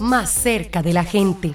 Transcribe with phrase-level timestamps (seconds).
[0.00, 1.54] más cerca de la gente.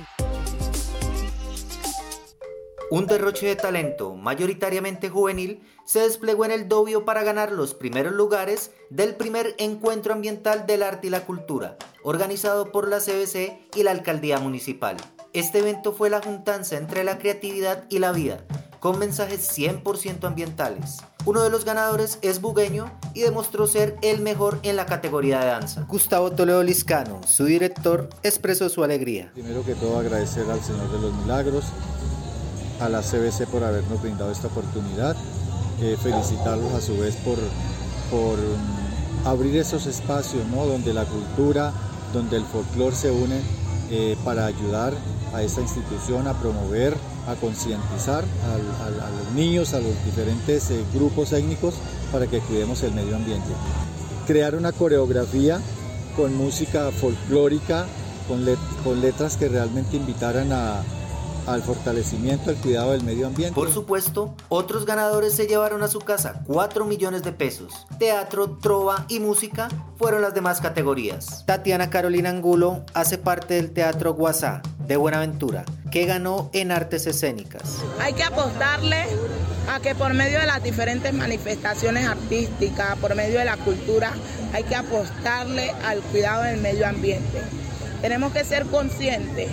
[2.89, 8.13] Un derroche de talento, mayoritariamente juvenil, se desplegó en el Dobio para ganar los primeros
[8.13, 13.83] lugares del primer encuentro ambiental del arte y la cultura, organizado por la CBC y
[13.83, 14.95] la Alcaldía Municipal.
[15.33, 18.45] Este evento fue la juntanza entre la creatividad y la vida,
[18.79, 20.99] con mensajes 100% ambientales.
[21.27, 25.47] Uno de los ganadores es bugueño y demostró ser el mejor en la categoría de
[25.47, 25.81] danza.
[25.85, 29.29] Gustavo Toledo Liscano, su director, expresó su alegría.
[29.33, 31.65] Primero que todo agradecer al Señor de los Milagros,
[32.79, 35.17] a la CBC por habernos brindado esta oportunidad,
[35.81, 37.37] eh, felicitarlos a su vez por,
[38.09, 40.65] por mm, abrir esos espacios ¿no?
[40.65, 41.73] donde la cultura,
[42.13, 43.41] donde el folclore se unen
[43.89, 44.93] eh, para ayudar
[45.33, 46.95] a esta institución a promover,
[47.27, 51.75] a concientizar a, los niños, a los diferentes eh, grupos étnicos
[52.11, 53.49] para que cuidemos el medio ambiente.
[54.25, 55.59] Crear una coreografía
[56.15, 57.85] con música folclórica,
[58.83, 60.83] con letras que realmente invitaran a,
[61.47, 63.55] al fortalecimiento, al cuidado del medio ambiente.
[63.55, 67.87] Por supuesto, otros ganadores se llevaron a su casa 4 millones de pesos.
[67.97, 71.45] Teatro, trova y música fueron las demás categorías.
[71.45, 77.79] Tatiana Carolina Angulo hace parte del Teatro Guasá de Buenaventura, que ganó en artes escénicas.
[77.99, 79.05] Hay que apostarle
[79.69, 84.13] a que por medio de las diferentes manifestaciones artísticas, por medio de la cultura,
[84.53, 87.41] hay que apostarle al cuidado del medio ambiente.
[88.01, 89.49] Tenemos que ser conscientes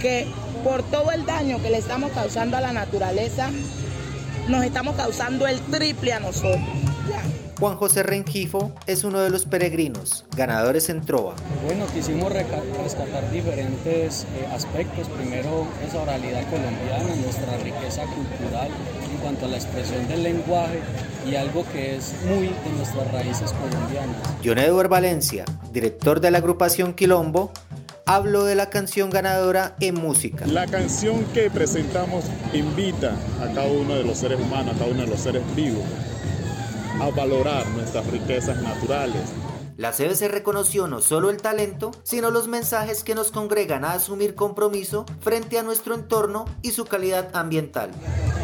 [0.00, 0.26] que
[0.62, 3.50] por todo el daño que le estamos causando a la naturaleza,
[4.48, 6.60] nos estamos causando el triple a nosotros.
[7.62, 11.36] Juan José Rengifo es uno de los peregrinos, ganadores en Trova.
[11.64, 15.06] Bueno, quisimos rescatar diferentes eh, aspectos.
[15.08, 20.80] Primero, esa oralidad colombiana, nuestra riqueza cultural en cuanto a la expresión del lenguaje
[21.24, 24.16] y algo que es muy de nuestras raíces colombianas.
[24.44, 27.52] John Edward Valencia, director de la agrupación Quilombo,
[28.14, 30.44] hablo de la canción ganadora en música.
[30.46, 35.00] La canción que presentamos invita a cada uno de los seres humanos, a cada uno
[35.00, 35.82] de los seres vivos,
[37.00, 39.22] a valorar nuestras riquezas naturales.
[39.78, 44.34] La CBC reconoció no solo el talento, sino los mensajes que nos congregan a asumir
[44.34, 47.90] compromiso frente a nuestro entorno y su calidad ambiental.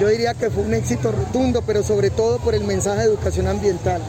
[0.00, 3.47] Yo diría que fue un éxito rotundo, pero sobre todo por el mensaje de educación
[3.47, 4.00] ambiental,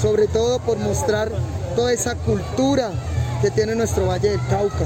[0.00, 1.30] sobre todo por mostrar
[1.76, 2.92] toda esa cultura
[3.40, 4.84] que tiene nuestro Valle del Cauca,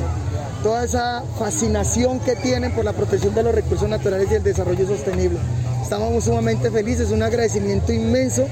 [0.62, 4.86] toda esa fascinación que tienen por la protección de los recursos naturales y el desarrollo
[4.86, 5.38] sostenible.
[5.82, 8.46] Estamos sumamente felices, un agradecimiento inmenso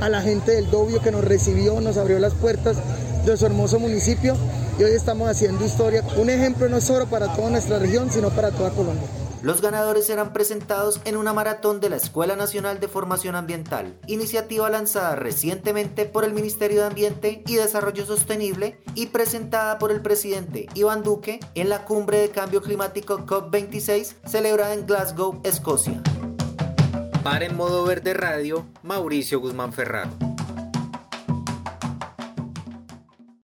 [0.00, 2.76] a la gente del Dobio que nos recibió, nos abrió las puertas
[3.24, 4.36] de su hermoso municipio
[4.78, 8.50] y hoy estamos haciendo historia, un ejemplo no solo para toda nuestra región, sino para
[8.50, 9.23] toda Colombia.
[9.44, 14.70] Los ganadores serán presentados en una maratón de la Escuela Nacional de Formación Ambiental, iniciativa
[14.70, 20.66] lanzada recientemente por el Ministerio de Ambiente y Desarrollo Sostenible y presentada por el presidente
[20.72, 26.02] Iván Duque en la Cumbre de Cambio Climático COP26 celebrada en Glasgow, Escocia.
[27.22, 30.33] Para en modo verde radio, Mauricio Guzmán Ferraro.